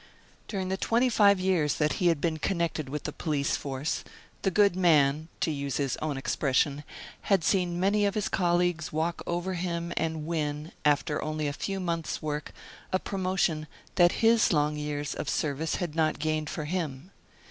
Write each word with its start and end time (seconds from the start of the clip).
During 0.47 0.69
the 0.69 0.77
twenty 0.77 1.09
five 1.09 1.39
years 1.39 1.75
that 1.75 1.93
he 2.01 2.07
had 2.07 2.19
been 2.19 2.37
connected 2.39 2.89
with 2.89 3.03
the 3.03 3.11
police 3.13 3.55
force, 3.55 4.03
the 4.41 4.49
good 4.49 4.75
man 4.75 5.27
to 5.41 5.51
use 5.51 5.77
his 5.77 5.95
own 5.97 6.17
expression 6.17 6.83
had 7.29 7.43
seen 7.43 7.79
many 7.79 8.07
of 8.07 8.15
his 8.15 8.27
colleagues 8.27 8.91
walk 8.91 9.21
over 9.27 9.53
him 9.53 9.93
and 9.95 10.25
win, 10.25 10.71
after 10.83 11.21
only 11.21 11.47
a 11.47 11.53
few 11.53 11.79
months' 11.79 12.19
work, 12.19 12.51
a 12.91 12.97
promotion 12.97 13.67
that 13.93 14.23
his 14.25 14.51
long 14.51 14.75
years 14.75 15.13
of 15.13 15.29
service 15.29 15.75
had 15.75 15.93
not 15.93 16.17
gained 16.17 16.49
for 16.49 16.65
him. 16.65 17.11